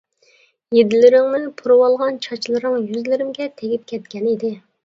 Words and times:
ھىدلىرىڭنى 0.77 1.51
پۇرىۋالغان، 1.59 2.17
چاچلىرىڭ 2.27 2.81
يۈزلىرىمگە 2.95 3.51
تېگىپ 3.61 3.89
كەتكەن 3.93 4.31
ئىدى. 4.35 4.53